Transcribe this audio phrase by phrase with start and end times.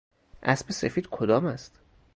[0.43, 1.79] اسب سفید کدام است؟